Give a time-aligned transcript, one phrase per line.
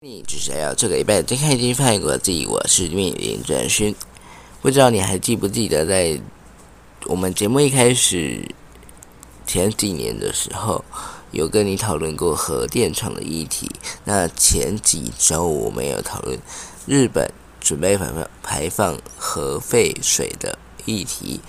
[0.00, 3.94] 你只需要这个礼拜睁开眼睛翻译国际，我是命林转勋。
[4.60, 6.20] 不知道你还记不记得，在
[7.06, 8.46] 我们节目一开始
[9.46, 10.84] 前几年的时候，
[11.30, 13.70] 有跟你讨论过核电厂的议题。
[14.04, 16.38] 那前几周我们有讨论
[16.86, 21.40] 日本准备排放排放核废水的议题。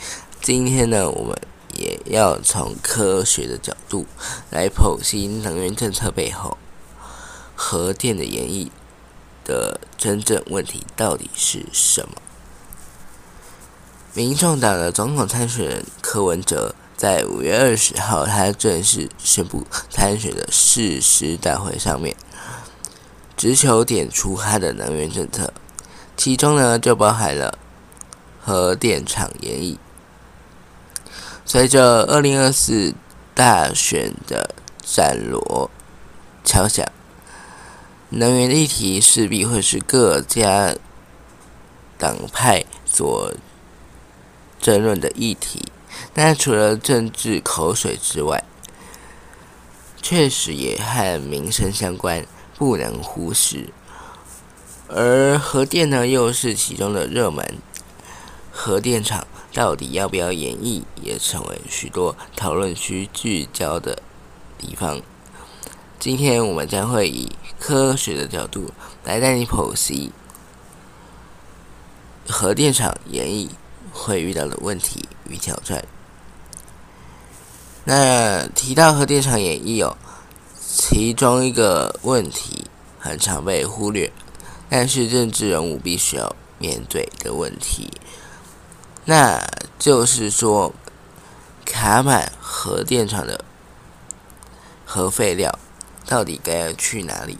[0.41, 1.35] 今天呢，我们
[1.75, 4.05] 也要从科学的角度
[4.49, 6.57] 来剖析能源政策背后。
[7.55, 8.69] 核电的演绎
[9.45, 12.15] 的真正问题到底是什么？
[14.13, 22.15] 民众党的总统参选人柯文哲在五月二十号，他正式宣布参选的誓师大会上面，
[23.37, 25.53] 直球点出他的能源政策，
[26.17, 27.57] 其中呢就包含了
[28.45, 29.77] 核电厂演绎。
[31.43, 32.93] 随着二零二四
[33.33, 35.71] 大选的战锣
[36.43, 36.85] 敲响。
[38.09, 40.75] 能源议题势必会是各家
[41.97, 43.33] 党派所
[44.61, 45.65] 争论的议题，
[46.13, 48.43] 但除了政治口水之外，
[50.01, 52.25] 确实也和民生相关，
[52.57, 53.69] 不能忽视。
[54.87, 57.57] 而核电呢，又是其中的热门，
[58.57, 64.01] 核电厂到底要不要演绎，也成为许多讨论区聚焦的
[64.57, 65.01] 地方。
[65.99, 68.71] 今天我们将会以科学的角度
[69.03, 70.11] 来带你剖析
[72.27, 73.49] 核电厂演绎
[73.91, 75.85] 会遇到的问题与挑战。
[77.83, 79.97] 那提到核电厂演绎哦，
[80.59, 82.65] 其中一个问题
[82.97, 84.11] 很常被忽略，
[84.69, 87.91] 但是政治人物必须要面对的问题，
[89.05, 89.41] 那
[89.79, 90.73] 就是说
[91.63, 93.43] 卡满核电厂的
[94.85, 95.57] 核废料。
[96.07, 97.39] 到底该要去哪里？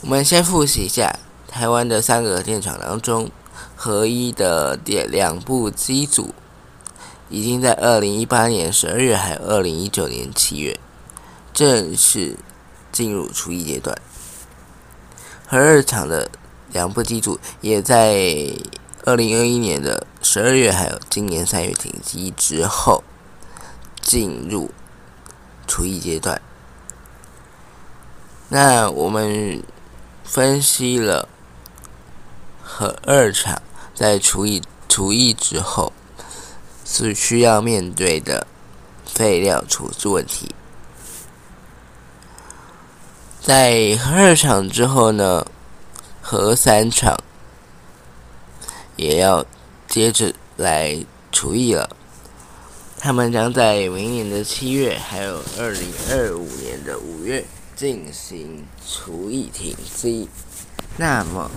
[0.00, 1.18] 我们先复习一下
[1.48, 3.32] 台湾的三个电厂当中，
[3.74, 6.32] 合一的电两部机组，
[7.28, 10.78] 已经在二零一八年十二月，还有二零一九年七月，
[11.52, 12.36] 正式
[12.92, 13.98] 进入除役阶段。
[15.48, 16.30] 核二厂的
[16.76, 18.52] 两部机组，也在
[19.04, 23.02] 二零二一年的十二月，还有今年三月停机之后，
[24.00, 24.70] 进入。
[25.68, 26.40] 除役阶段，
[28.48, 29.60] 那我们
[30.22, 31.28] 分析了
[32.62, 33.60] 核二厂
[33.92, 35.92] 在除役除役之后
[36.84, 38.46] 是需要面对的
[39.04, 40.54] 废料处置问题。
[43.40, 45.44] 在二厂之后呢，
[46.28, 47.16] 核三厂
[48.96, 49.46] 也要
[49.86, 51.88] 接着来除役了。
[52.98, 57.44] 他们将在明年的七月，还有二零二五年的五月
[57.76, 60.28] 进行除役停机。
[60.96, 61.48] 那么，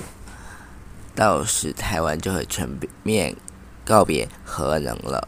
[1.16, 2.70] 到时台湾就会全
[3.02, 3.36] 面
[3.84, 5.28] 告别核能了。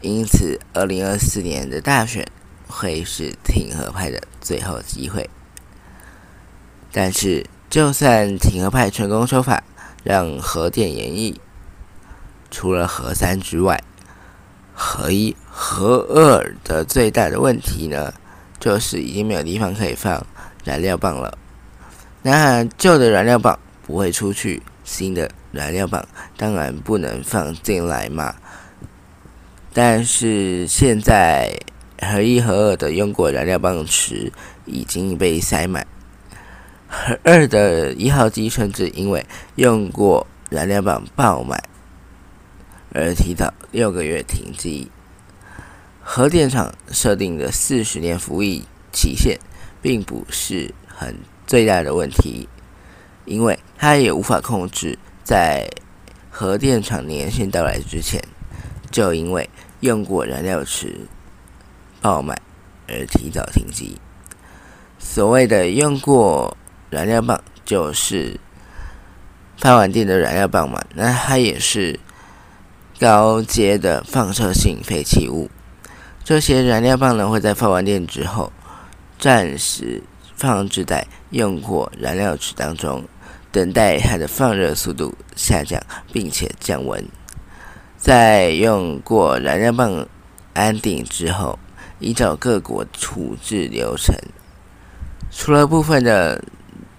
[0.00, 2.26] 因此，二零二四年的大选
[2.68, 5.28] 会是挺核派的最后机会。
[6.90, 9.62] 但是，就算挺核派成功修法，
[10.02, 11.40] 让核电延役，
[12.50, 13.82] 除了核三之外，
[14.74, 18.14] 核一、核二的最大的问题呢，
[18.58, 20.26] 就是已经没有地方可以放
[20.64, 21.36] 燃料棒了。
[22.22, 26.06] 那旧的燃料棒不会出去，新的燃料棒
[26.36, 28.34] 当然不能放进来嘛。
[29.74, 31.60] 但是现在
[32.00, 34.32] 核一、核二的用过燃料棒池
[34.64, 35.86] 已经被塞满，
[36.88, 39.24] 核二的一号机甚至因为
[39.56, 41.62] 用过燃料棒爆满。
[42.94, 44.90] 而提早六个月停机，
[46.02, 49.38] 核电厂设定的四十年服役期限，
[49.82, 51.14] 并不是很
[51.46, 52.48] 最大的问题，
[53.26, 55.68] 因为它也无法控制在
[56.30, 58.22] 核电厂年限到来之前，
[58.90, 59.50] 就因为
[59.80, 61.06] 用过燃料池
[62.00, 62.40] 爆满
[62.88, 64.00] 而提早停机。
[64.98, 66.56] 所谓的用过
[66.90, 68.38] 燃料棒，就是
[69.56, 71.98] 发完电的燃料棒嘛，那它也是。
[73.00, 75.48] 高阶的放射性废弃物，
[76.24, 78.52] 这些燃料棒呢会在发完电之后，
[79.20, 80.02] 暂时
[80.34, 83.04] 放置在用过燃料池当中，
[83.52, 85.80] 等待它的放热速度下降，
[86.12, 87.08] 并且降温。
[87.96, 90.08] 在用过燃料棒
[90.54, 91.56] 安定之后，
[92.00, 94.12] 依照各国处置流程，
[95.30, 96.42] 除了部分的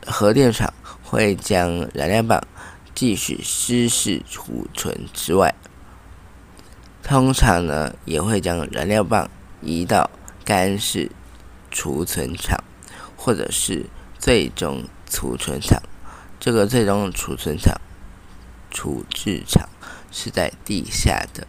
[0.09, 0.73] 核电厂
[1.03, 2.41] 会将燃料棒
[2.93, 5.53] 继续湿式储存之外，
[7.03, 9.29] 通常呢也会将燃料棒
[9.61, 10.09] 移到
[10.43, 11.11] 干式
[11.71, 12.61] 储存场，
[13.15, 13.85] 或者是
[14.17, 15.81] 最终储存场。
[16.39, 17.79] 这个最终储存场、
[18.71, 19.69] 处置场
[20.11, 21.45] 是在地下的。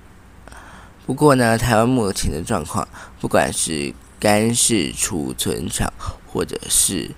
[1.07, 2.87] 不过呢，台湾目前的状况，
[3.21, 5.93] 不管是干式储存场，
[6.27, 7.13] 或者是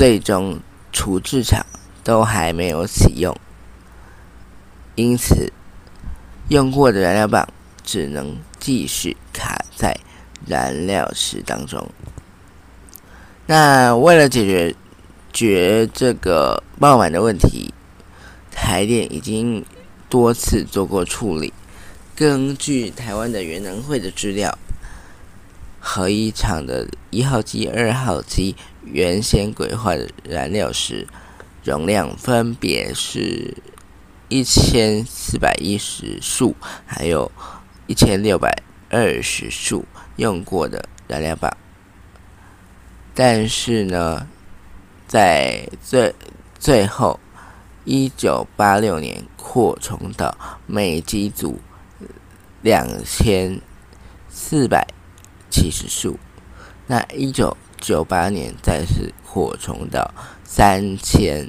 [0.00, 0.58] 最终
[0.90, 1.66] 处置场。
[2.02, 3.36] 都还没有启用，
[4.94, 5.52] 因此
[6.48, 7.46] 用过的燃料棒
[7.84, 9.94] 只能继续卡在
[10.46, 11.86] 燃料池当中。
[13.44, 14.74] 那为了解决
[15.30, 17.74] 决这个爆满的问题，
[18.50, 19.62] 台电已经
[20.08, 21.52] 多次做过处理。
[22.16, 24.58] 根据台湾的原能会的资料，
[25.78, 31.06] 核一厂的一号机、二号机原先规划的燃料时。
[31.62, 33.54] 容量分别是
[34.30, 36.56] 一千四百一十束，
[36.86, 37.30] 还有
[37.86, 39.84] 一千六百二十束
[40.16, 41.54] 用过的燃料棒。
[43.14, 44.26] 但是呢，
[45.06, 46.14] 在最
[46.58, 47.20] 最后
[47.84, 50.34] 一九八六年扩充到
[50.66, 51.60] 每机组
[52.62, 53.60] 两千
[54.30, 54.88] 四百
[55.50, 56.18] 七十束，
[56.86, 60.12] 那一九九八年再次扩充到。
[60.44, 61.48] 三千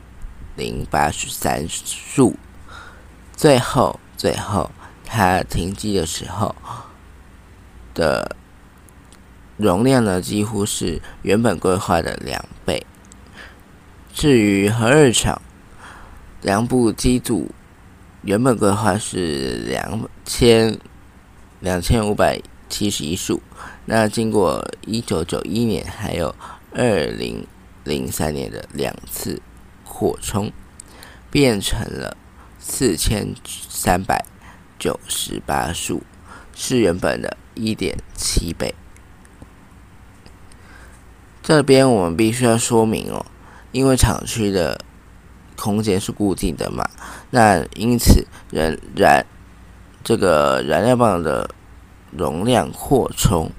[0.56, 2.36] 零八十三束，
[3.36, 4.70] 最后最后
[5.04, 6.56] 它停机的时候
[7.96, 8.36] 的
[9.58, 12.86] 容量呢，几乎是原本规划的两倍。
[14.14, 15.42] 至于核二厂
[16.42, 17.50] 两部机组，
[18.22, 20.78] 原本规划是两千
[21.60, 22.40] 两千五百
[22.72, 23.40] 七十一束，
[23.86, 26.34] 那经过一九九一年还有
[26.74, 27.46] 二零。
[27.84, 29.42] 零三年的两次
[29.84, 30.52] 扩充，
[31.32, 32.16] 变成了
[32.60, 33.34] 四千
[33.68, 34.24] 三百
[34.78, 36.04] 九十八束，
[36.54, 38.76] 是原本的一点七倍。
[41.42, 43.26] 这边我们必须要说明哦，
[43.72, 44.80] 因为厂区的
[45.56, 46.88] 空间是固定的嘛，
[47.32, 49.26] 那因此燃燃
[50.04, 51.50] 这个燃料棒的
[52.12, 53.52] 容量扩充，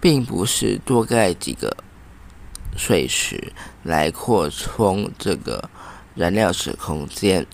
[0.00, 1.76] 并不是多盖几个。
[2.74, 3.52] 水池
[3.82, 5.68] 来扩充这个
[6.14, 7.46] 燃料池空间，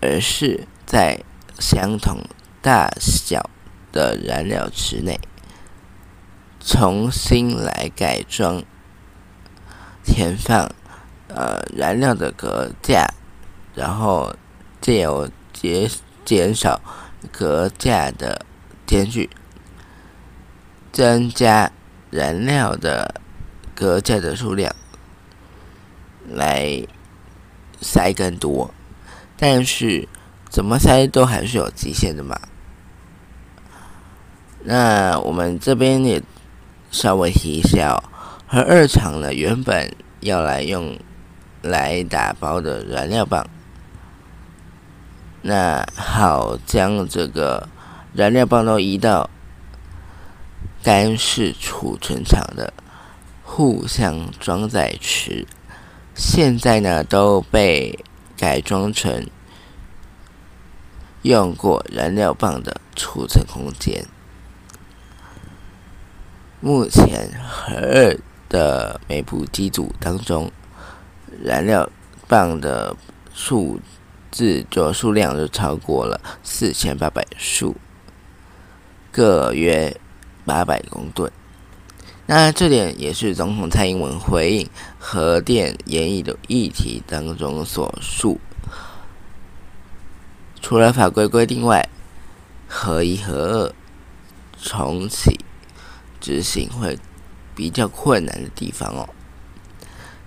[0.00, 1.20] 而是在
[1.60, 2.18] 相同
[2.60, 3.48] 大小
[3.92, 5.20] 的燃料池内
[6.58, 8.64] 重新来改装
[10.02, 10.68] 填放
[11.28, 13.06] 呃燃料的隔架，
[13.76, 14.34] 然后
[14.80, 15.88] 借由减
[16.24, 16.80] 减少
[17.30, 18.44] 隔架的
[18.86, 19.28] 间距，
[20.92, 21.70] 增加
[22.10, 23.20] 燃料的。
[23.78, 24.74] 隔架的数量
[26.30, 26.82] 来
[27.78, 28.72] 塞更多，
[29.36, 30.08] 但是
[30.48, 32.40] 怎么塞都还是有极限的嘛。
[34.64, 36.22] 那我们这边也
[36.90, 38.02] 稍微提一下，
[38.46, 40.98] 和二厂呢原本要来用
[41.60, 43.46] 来打包的燃料棒，
[45.42, 47.68] 那好将这个
[48.16, 49.28] 燃料棒都移到
[50.82, 52.72] 干式储存场的。
[53.48, 55.46] 互相装载池，
[56.14, 58.04] 现在呢都被
[58.36, 59.26] 改装成
[61.22, 64.04] 用过燃料棒的储存空间。
[66.60, 68.18] 目前核二
[68.48, 70.50] 的每部机组当中，
[71.42, 71.88] 燃料
[72.26, 72.94] 棒的
[73.32, 73.80] 数
[74.30, 77.76] 字就数量就超过了四千八百束，
[79.16, 79.98] 各约
[80.44, 81.32] 八百公吨。
[82.26, 84.68] 那这点也是总统蔡英文回应
[84.98, 88.38] 核电演绎的议题当中所述。
[90.60, 91.88] 除了法规规定外，
[92.68, 93.74] 核一核二
[94.60, 95.40] 重启
[96.20, 96.98] 执行会
[97.54, 99.08] 比较困难的地方哦。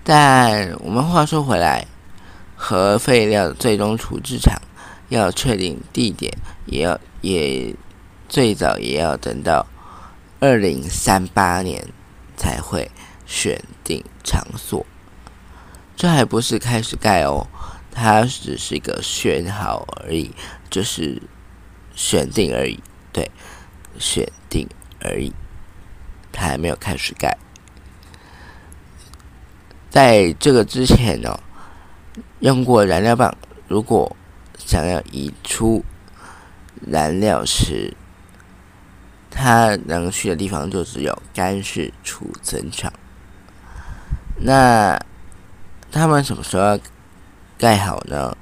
[0.02, 1.86] 但我们话说回来，
[2.56, 4.60] 核废料最终处置厂
[5.10, 7.72] 要确定地点，也要也
[8.30, 9.66] 最早也要等到。
[10.38, 11.86] 二零三八年
[12.34, 12.90] 才会
[13.26, 14.86] 选定场所，
[15.94, 17.46] 这还不是开始盖哦，
[17.92, 20.30] 它只是一个选好而已，
[20.70, 21.20] 就是
[21.94, 22.82] 选定而已，
[23.12, 23.30] 对，
[23.98, 24.66] 选定
[25.02, 25.30] 而已，
[26.32, 27.36] 它还没有开始盖。
[29.90, 31.38] 在这个之前呢，
[32.38, 33.36] 用过燃料棒，
[33.68, 34.16] 如果
[34.56, 35.84] 想要移出
[36.80, 37.94] 燃料时，
[39.30, 42.92] 它能去的地方就只有干式储存厂。
[44.36, 44.98] 那
[45.92, 46.78] 他们什么时候
[47.58, 48.36] 盖好呢？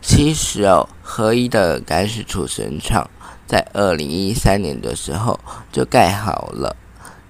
[0.00, 3.08] 其实哦，合一的干式储存厂
[3.46, 5.38] 在二零一三年的时候
[5.70, 6.74] 就盖好了，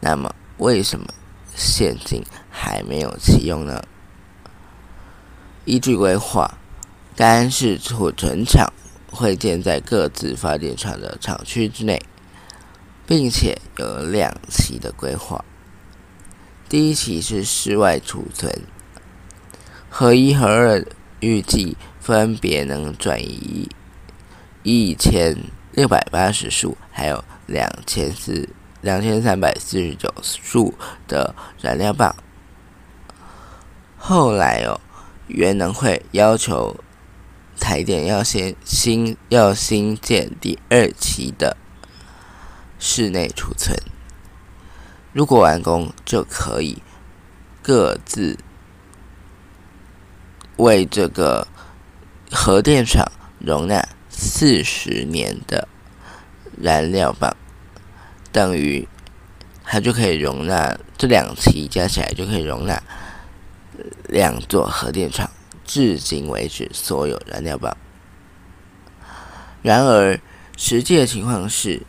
[0.01, 1.07] 那么为什么
[1.55, 3.83] 现今还没有启用呢？
[5.65, 6.59] 依据规划，
[7.17, 8.73] 干式储存厂
[9.11, 12.01] 会建在各自发电厂的厂区之内，
[13.09, 15.45] 并且有两期的规划。
[16.69, 18.63] 第一期是室外储存，
[19.89, 20.87] 合一和二
[21.19, 23.69] 预计分别能转移
[24.63, 25.35] 一千
[25.73, 28.51] 六百八十束，还有两千四
[28.83, 30.75] 两千三百四十九束
[31.07, 32.15] 的燃料棒。
[33.97, 34.81] 后来哦。
[35.31, 36.75] 原能会要求
[37.61, 41.55] 台电要先新要新建第二期的
[42.79, 43.77] 室内储存，
[45.13, 46.83] 如果完工就可以
[47.63, 48.39] 各自
[50.57, 51.47] 为这个
[52.31, 55.69] 核电厂容纳四十年的
[56.61, 57.37] 燃料棒，
[58.33, 58.87] 等于
[59.65, 62.83] 它就可以容纳这两期加起来就可以容纳。
[64.09, 65.31] 两座核电厂
[65.65, 67.77] 至今为止所有燃料棒。
[69.63, 70.19] 然而，
[70.57, 71.83] 实际的情况是，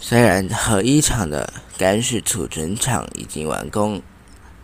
[0.00, 4.00] 虽然核一厂的干式储存厂已经完工，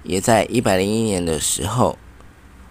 [0.02, 1.98] 也在一百零一年的时候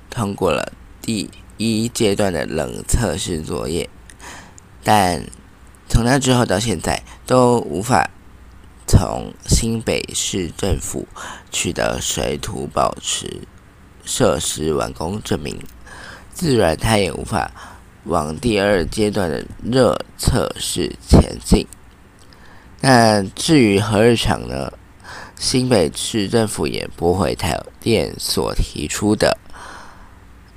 [0.10, 3.90] 通过了第一阶段的冷测试作业，
[4.84, 5.26] 但
[5.88, 8.10] 从那之后到现在都无法。
[8.86, 11.08] 从新北市政府
[11.50, 13.42] 取得水土保持
[14.04, 15.58] 设施完工证明，
[16.34, 17.52] 自然它也无法
[18.04, 21.66] 往第二阶段的热测试前进。
[22.86, 24.74] 那至于核日厂呢？
[25.38, 29.38] 新北市政府也驳回台电所提出的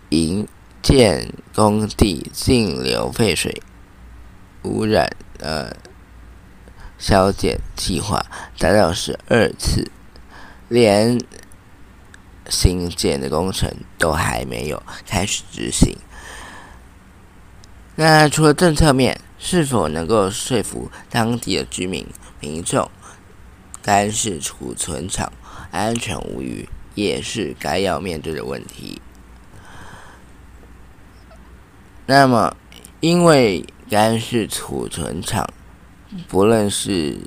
[0.09, 0.47] 营
[0.83, 3.62] 建工地径流废水
[4.64, 5.73] 污染呃。
[6.99, 8.26] 消减计划
[8.59, 9.88] 达到十二次，
[10.68, 11.21] 连
[12.49, 15.97] 新建的工程都还没有开始执行。
[17.97, 22.06] 那除了政策面，是否能够说服当地的居民
[22.40, 22.90] 民众，
[23.82, 25.32] 干式储存厂
[25.70, 29.00] 安全无虞，也是该要面对的问题。
[32.06, 32.56] 那么，
[33.00, 35.48] 因为干式储存厂。
[36.28, 37.18] 不论是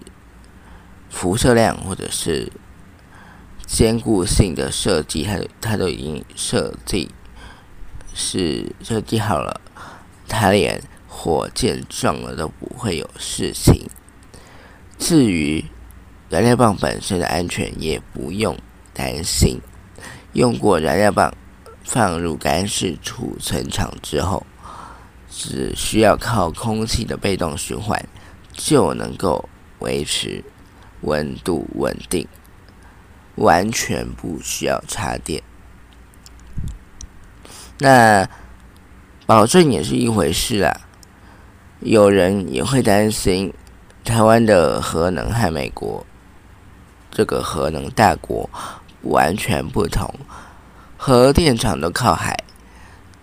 [1.09, 2.51] 辐射量或者是
[3.67, 7.11] 坚固性的设计，它它都已经设计
[8.15, 9.59] 是设计好了，
[10.29, 13.89] 它连火箭撞了都不会有事情。
[14.97, 15.65] 至于
[16.29, 18.57] 燃料棒本身的安全，也不用
[18.93, 19.59] 担心。
[20.33, 21.33] 用过燃料棒
[21.83, 24.45] 放入干式储存厂之后，
[25.29, 28.07] 只需要靠空气的被动循环。
[28.61, 29.47] 就能够
[29.79, 30.43] 维持
[30.99, 32.27] 温度稳定，
[33.35, 35.41] 完全不需要插电。
[37.77, 38.27] 那
[39.25, 40.88] 保证也是一回事啊。
[41.81, 43.53] 有人也会担心，
[44.03, 46.05] 台湾的核能和美国
[47.09, 48.49] 这个核能大国
[49.03, 50.13] 完全不同，
[50.97, 52.37] 核电厂都靠海，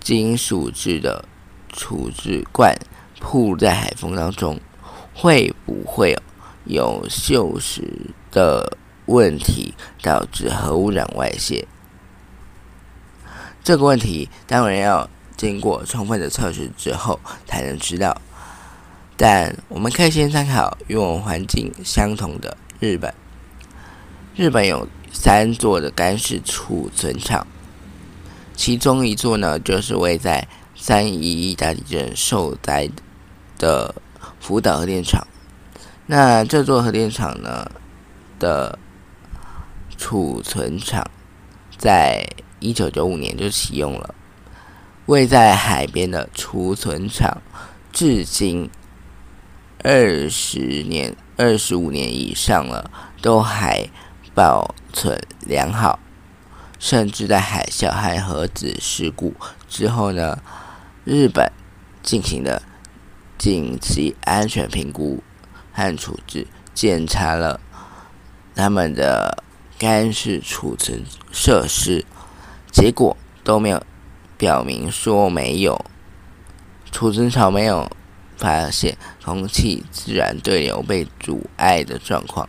[0.00, 1.24] 金属制的
[1.70, 2.74] 处置罐
[3.20, 4.58] 铺在海风当中。
[5.18, 6.14] 会不会
[6.64, 7.80] 有锈蚀
[8.30, 11.66] 的问题导致核污染外泄？
[13.64, 18.20] 这个问题当然要经过充分的测试之后才能知道。
[19.16, 23.12] 但我们可以先参考与我们环境相同的日本。
[24.34, 27.46] 日本有三座的干式储存厂，
[28.54, 32.88] 其中一座呢就是位在三一一大地震受灾
[33.58, 33.94] 的。
[34.38, 35.26] 福岛核电厂，
[36.06, 37.68] 那这座核电厂呢
[38.38, 38.78] 的
[39.96, 41.04] 储存厂，
[41.76, 42.24] 在
[42.60, 44.14] 一九九五年就启用了。
[45.06, 47.42] 位在海边的储存厂，
[47.92, 48.70] 至今
[49.88, 52.90] 二十年、二十五年以上了，
[53.22, 53.88] 都还
[54.34, 56.00] 保存良好。
[56.80, 59.32] 甚至在海啸和核子事故
[59.68, 60.42] 之后呢，
[61.04, 61.52] 日本
[62.02, 62.60] 进行的。
[63.38, 65.22] 紧急安全评估
[65.70, 67.60] 和处置，检查了
[68.54, 69.44] 他们的
[69.78, 72.06] 干式储存设施，
[72.72, 73.14] 结果
[73.44, 73.82] 都没有
[74.38, 75.84] 表明说没有
[76.90, 77.90] 储存槽没有
[78.36, 82.48] 发现空气自然对流被阻碍的状况，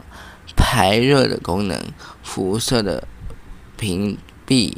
[0.55, 1.81] 排热的功能、
[2.21, 3.07] 辐射的
[3.77, 4.75] 屏蔽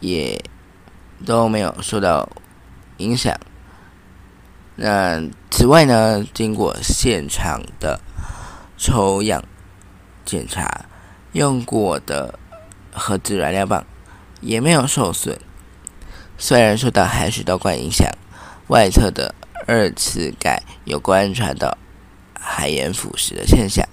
[0.00, 0.42] 也
[1.26, 2.28] 都没有受到
[2.98, 3.36] 影响。
[4.76, 8.00] 那此外呢，经过现场的
[8.76, 9.42] 抽样
[10.24, 10.86] 检查，
[11.32, 12.38] 用过的
[12.92, 13.84] 核子燃料棒
[14.40, 15.36] 也没有受损。
[16.36, 18.08] 虽然受到海水倒灌影响，
[18.68, 19.34] 外侧的
[19.68, 21.76] 二次盖有观察到
[22.32, 23.86] 海盐腐蚀的现象，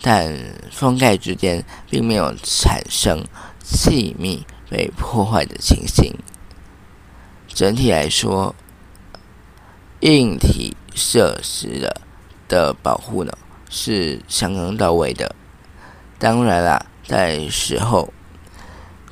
[0.00, 0.34] 但
[0.72, 3.22] 封盖之间并没有产生
[3.62, 6.16] 气密被破坏的情形。
[7.46, 8.54] 整体来说，
[10.00, 12.00] 硬体设施的
[12.48, 13.32] 的保护呢
[13.68, 15.36] 是相当到位的。
[16.18, 18.10] 当然啦，在时候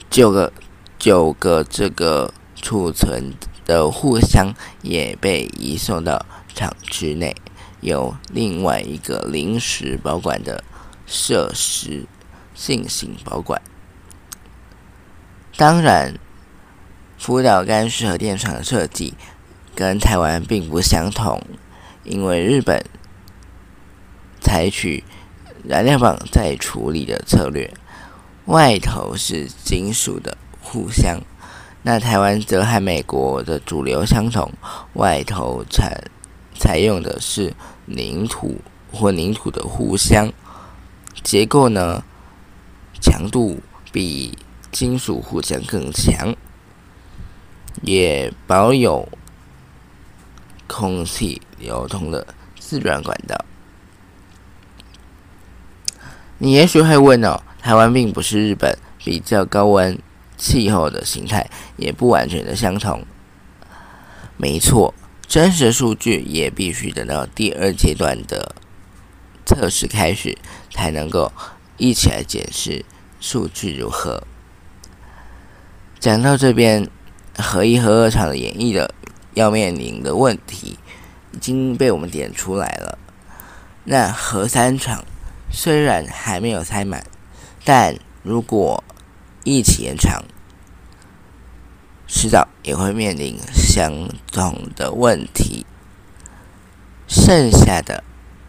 [0.08, 0.50] 九个
[0.98, 3.34] 九个这个储存
[3.66, 7.36] 的货箱也被移送到厂区内，
[7.82, 10.64] 由另外一个临时保管的
[11.04, 12.06] 设施
[12.54, 13.60] 进行保管。
[15.56, 16.18] 当然，
[17.18, 19.12] 福岛干式核电厂的设计。
[19.74, 21.38] 跟台湾并不相同，
[22.02, 22.82] 因为日本
[24.40, 25.04] 采取
[25.62, 27.70] 燃料棒再处理的策略，
[28.46, 31.20] 外头是金属的护箱，
[31.88, 34.52] 那台湾则和美国的主流相同，
[34.94, 36.02] 外头采
[36.52, 38.60] 采用的是凝土
[38.92, 40.32] 混凝土的护箱，
[41.22, 42.02] 结构呢
[43.00, 43.60] 强度
[43.92, 44.36] 比
[44.72, 46.34] 金属护箱更强，
[47.82, 49.08] 也保有。
[50.66, 52.26] 空气流通的
[52.58, 53.44] 自然管道。
[56.38, 59.96] 你也许会问哦，台湾并不是日本，比较高温
[60.36, 63.04] 气候的形态也不完全的相同。
[64.36, 64.94] 没错，
[65.26, 68.54] 真实数据也必须等到第二阶段的
[69.44, 70.36] 测试开始，
[70.70, 71.32] 才能够
[71.76, 72.84] 一起来检视
[73.20, 74.22] 数据如何。
[75.98, 76.88] 讲到这边，
[77.38, 78.94] 合一和二厂的演绎的。
[79.36, 80.78] 要面临的问题
[81.32, 82.98] 已经被我们点出来了。
[83.84, 85.04] 那核三厂
[85.52, 87.04] 虽然还没有塞满，
[87.62, 88.82] 但如果
[89.46, 90.24] 一起延长，
[92.08, 95.64] 迟早也会面临相同的问题。
[97.06, 98.02] 剩下的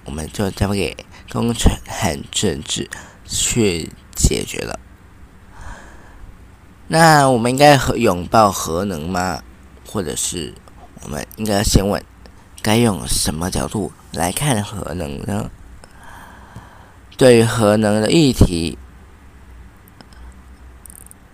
[0.05, 0.97] 我们就交给
[1.31, 2.89] 工程和政治
[3.27, 4.79] 去解决了。
[6.88, 9.43] 那我们应该和拥抱核能吗？
[9.86, 10.55] 或者是？
[11.03, 12.03] 我们应该先问：
[12.63, 15.51] 该用什么角度来看核能呢？
[17.15, 18.79] 对于核能的议题，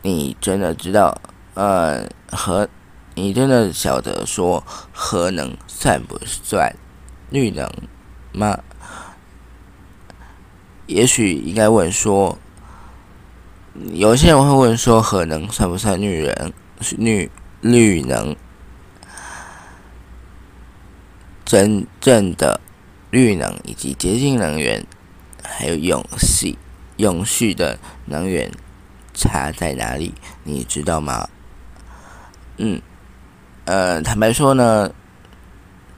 [0.03, 1.19] 你真的知道？
[1.55, 2.67] 呃，核，
[3.15, 6.75] 你真的晓得说核能算不算
[7.29, 7.71] 绿能
[8.31, 8.59] 吗？
[10.87, 12.37] 也许应该问说，
[13.93, 16.53] 有些人会问说，核能算不算绿人？
[16.97, 18.35] 绿绿能？
[21.45, 22.59] 真正的
[23.11, 24.85] 绿能以及洁净能源，
[25.43, 26.57] 还有永续、
[26.97, 28.51] 永续的能源
[29.13, 30.13] 差在哪里？
[30.43, 31.27] 你知道吗？
[32.57, 32.81] 嗯，
[33.65, 34.91] 呃，坦白说呢，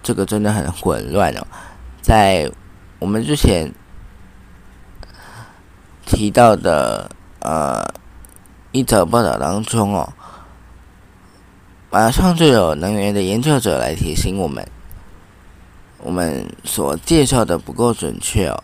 [0.03, 1.45] 这个真的很混乱哦。
[2.01, 2.51] 在
[2.99, 3.71] 我们之前
[6.05, 7.83] 提到的呃
[8.71, 10.13] 一则报道当中哦，
[11.89, 14.65] 马上就有能源的研究者来提醒我们。
[15.99, 18.63] 我们所介绍的不够准确哦，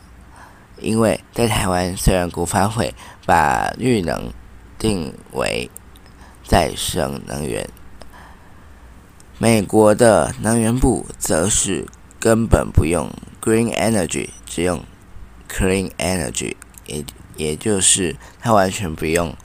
[0.79, 2.93] 因为在台湾，虽然国发会
[3.25, 4.31] 把绿能
[4.81, 5.69] 定为
[6.43, 7.69] 再生能源，
[9.37, 11.85] 美国的能源部则是
[12.19, 14.83] 根本不用 green energy，只用
[15.47, 16.55] clean energy，
[16.87, 17.05] 也
[17.37, 19.37] 也就是它完全不用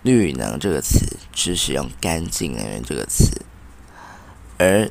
[0.00, 3.42] 绿能这个词，只使用干净能源这个词，
[4.56, 4.90] 而。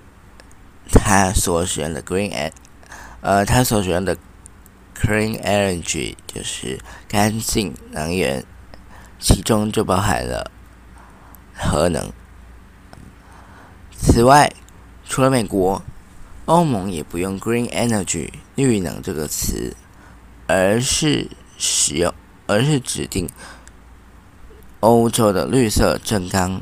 [0.95, 2.51] 他所使用的 green e
[3.21, 4.17] 呃，他所使用的
[4.93, 8.45] clean energy 就是干净能源，
[9.19, 10.51] 其中就包含了
[11.53, 12.11] 核能。
[13.91, 14.51] 此外，
[15.05, 15.81] 除了美国，
[16.45, 19.75] 欧盟也不用 green energy 绿能这个词，
[20.47, 22.13] 而是使用，
[22.47, 23.29] 而是指定
[24.79, 26.61] 欧洲的绿色正纲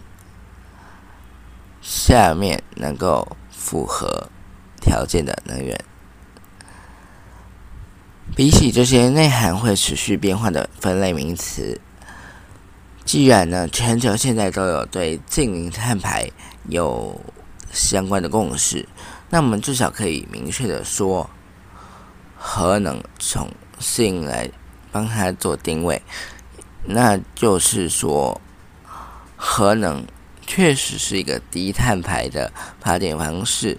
[1.81, 3.37] 下面能够。
[3.53, 4.27] 符合
[4.81, 5.79] 条件的能源，
[8.41, 11.79] 比起这些内涵会持续变化的分类名词，
[13.05, 16.27] 既然呢全球现在都有对近零碳排
[16.67, 17.21] 有
[17.71, 18.89] 相关的共识，
[19.29, 21.29] 那我们至少可以明确的说，
[22.35, 24.49] 核能重新来
[24.91, 26.01] 帮它做定位，
[26.83, 28.41] 那就是说，
[29.35, 30.03] 核能
[30.47, 33.77] 确实是一个低碳排的发电方式，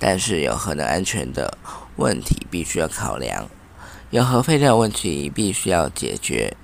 [0.00, 1.56] 但是有核能安全的
[1.94, 3.48] 问题必须要考量，
[4.10, 6.56] 有核废料问题必须要解决。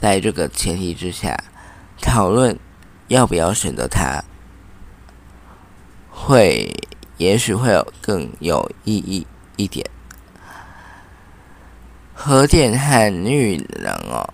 [0.00, 1.42] 在这个前提之下，
[2.00, 2.56] 讨论
[3.08, 4.22] 要不要选择它，
[6.08, 6.72] 会
[7.16, 9.26] 也许会有更有意义
[9.56, 9.90] 一点。
[12.12, 14.32] 核电和绿能哦，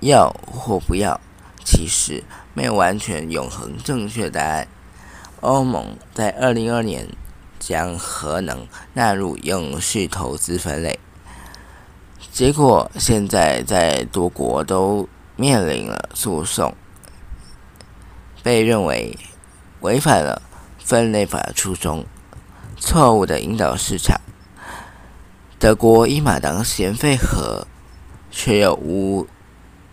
[0.00, 1.20] 要或不要，
[1.62, 4.66] 其实没有完全永恒正确答案。
[5.40, 7.06] 欧盟在二零二年
[7.60, 10.98] 将核能纳入永续投资分类，
[12.32, 16.74] 结果现在在多国都面临了诉讼，
[18.42, 19.18] 被认为
[19.80, 20.42] 违反了
[20.78, 22.04] 分类法的初衷，
[22.76, 24.20] 错误的引导市场。
[25.58, 27.66] 德国伊马当嫌废核，
[28.30, 29.26] 却又无，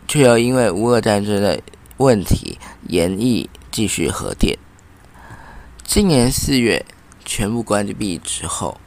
[0.07, 1.59] 却又因为乌俄战争的
[1.97, 4.57] 问题，延役继续核电。
[5.83, 6.85] 今年四月
[7.23, 8.79] 全部关闭之后，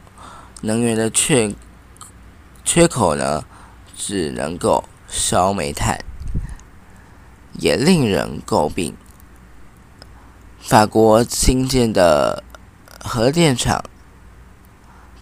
[0.61, 1.53] 能源的缺
[2.71, 3.45] 缺口呢，
[3.97, 5.97] 只能够烧煤炭，
[7.53, 8.95] 也令人诟病。
[10.59, 12.43] 法国新建的
[13.03, 13.83] 核电厂。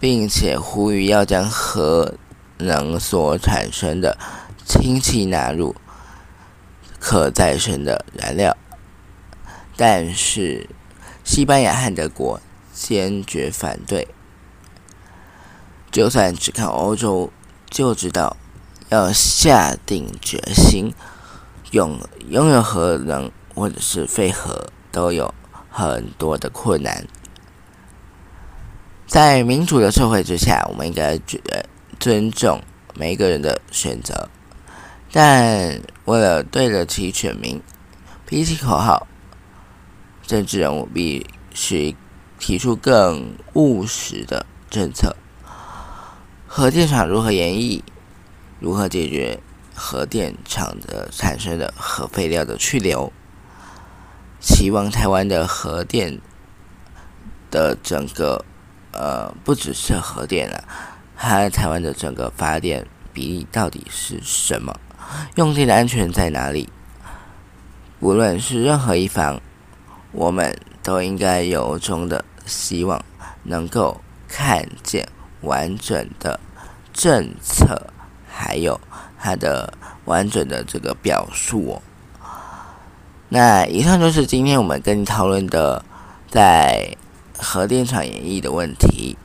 [0.00, 2.14] 并且呼吁要将核
[2.58, 4.16] 能所产生的
[4.64, 5.74] 氢气纳入
[7.00, 8.56] 可再生的燃料，
[9.76, 10.68] 但是
[11.24, 12.40] 西班牙和德国
[12.72, 14.06] 坚决反对。
[15.90, 17.32] 就算只看欧洲，
[17.70, 18.36] 就知道
[18.88, 20.92] 要下定决心
[21.70, 25.34] 拥拥有核能或者是废核，都有
[25.70, 27.06] 很多的困难。
[29.06, 31.42] 在民主的社会之下，我们应该尊
[31.98, 32.62] 尊重
[32.94, 34.28] 每一个人的选择，
[35.12, 37.60] 但为了对得起选民，
[38.26, 39.06] 比起口号，
[40.26, 41.96] 政治人物必须
[42.38, 45.16] 提出更务实的政策。
[46.50, 47.82] 核电厂如何演绎？
[48.58, 49.38] 如何解决
[49.74, 53.12] 核电厂的产生的核废料的去留？
[54.40, 56.18] 希望台湾的核电
[57.50, 58.44] 的整个。
[58.90, 60.64] 呃，不只是核电了，
[61.16, 64.74] 它台湾的整个发电比例到底是什么？
[65.36, 66.68] 用电的安全在哪里？
[68.00, 69.40] 无论是任何一方，
[70.10, 73.04] 我们都应该由衷的希望
[73.44, 75.06] 能够看见
[75.42, 76.38] 完整的
[76.92, 77.86] 政策，
[78.28, 78.80] 还有
[79.18, 79.72] 它的
[80.04, 81.82] 完整的这个表述。
[83.28, 85.84] 那以上就是今天我们跟你讨论的，
[86.30, 86.96] 在。
[87.40, 89.16] 核电厂演绎的问题，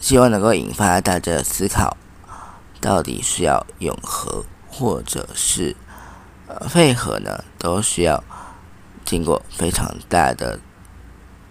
[0.00, 1.96] 希望能够引发大家的思考：
[2.80, 5.76] 到底是要永和，或者是
[6.48, 7.44] 呃废核呢？
[7.58, 8.24] 都需要
[9.04, 10.58] 经过非常大的、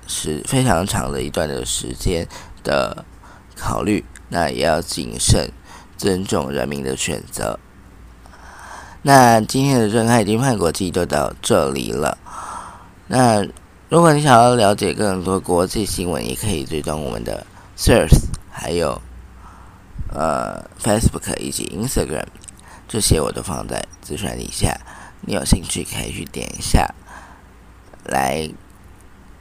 [0.08, 2.28] 是非常长的一段的时间
[2.62, 3.06] 的
[3.60, 4.06] 考虑。
[4.30, 5.52] 那也要谨慎，
[5.98, 7.60] 尊重人民的选择。
[9.02, 12.18] 那今天的震撼金判国际就到这里了。
[13.08, 13.46] 那。
[13.90, 17.44] 如果你想要了解更多国际新闻，也可以追踪我们的
[17.76, 19.02] Source，还有
[20.14, 22.28] 呃 Facebook 以及 Instagram，
[22.88, 24.80] 这些我都放在资讯底下。
[25.22, 26.94] 你有兴趣可以去点一下，
[28.06, 28.48] 来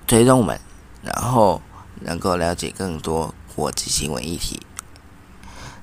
[0.07, 0.59] 追踪我们，
[1.03, 1.61] 然后
[2.01, 4.61] 能够了解更多国际新闻议题。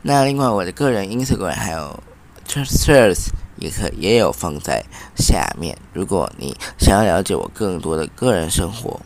[0.02, 2.02] 那另外，我的个人 Instagram 还有
[2.48, 3.32] Source。
[3.58, 4.84] 也可也有放在
[5.16, 5.78] 下面。
[5.94, 9.00] 如果你想要了解我更多的个人生活、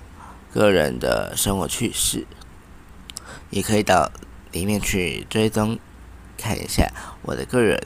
[0.51, 2.25] 个人的生活趣事，
[3.51, 4.11] 也可以到
[4.51, 5.77] 里面去追踪
[6.35, 7.79] 看一下我的个人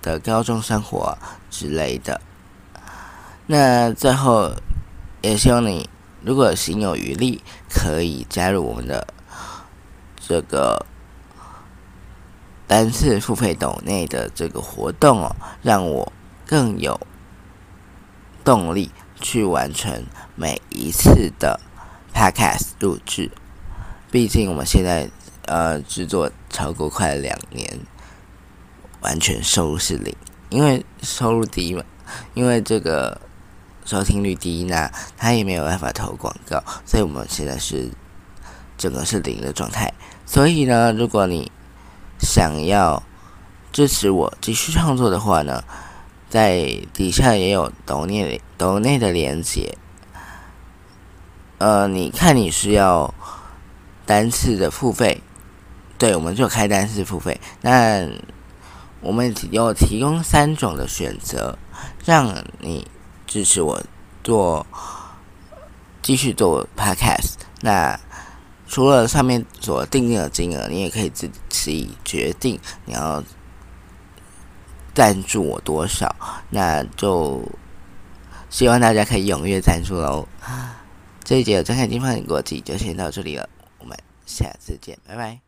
[0.00, 1.18] 的高中生活
[1.50, 2.20] 之类的。
[3.46, 4.54] 那最后
[5.22, 5.90] 也希望你，
[6.22, 9.08] 如果行有余力，可以加入我们的
[10.26, 10.84] 这个。
[12.68, 16.12] 单次付费斗内的这个活动哦，让我
[16.44, 17.00] 更有
[18.44, 21.60] 动力去完成每一次的
[22.12, 23.30] podcast 录制。
[24.10, 25.08] 毕竟我们现在
[25.44, 27.78] 呃制作超过快两年，
[29.00, 30.12] 完全收入是零，
[30.50, 31.84] 因为收入低嘛，
[32.34, 33.20] 因为这个
[33.84, 37.88] 收听率低，那他也没有办法投广告，所以我们现在是
[38.76, 39.94] 整个是零的状态。
[40.26, 41.50] 所以呢，如果你
[42.18, 43.02] 想要
[43.72, 45.62] 支持我继续创作的话呢，
[46.28, 49.78] 在底下也有抖内抖内的连接。
[51.58, 53.14] 呃，你看你是要
[54.04, 55.22] 单次的付费，
[55.96, 57.40] 对，我们就开单次付费。
[57.62, 58.06] 那
[59.00, 61.56] 我们有提供三种的选择，
[62.04, 62.86] 让你
[63.26, 63.82] 支持我
[64.24, 64.66] 做
[66.02, 67.36] 继续做 podcast。
[67.60, 67.98] 那
[68.66, 73.22] 除了上面所定定的金额，你也可以自己决定你要
[74.94, 76.14] 赞助我多少。
[76.50, 77.42] 那就
[78.50, 80.26] 希望大家可以踊跃赞助喽。
[81.24, 83.48] 这一节的张开金放眼国际就先到这里了，
[83.78, 85.45] 我们下次见，拜拜。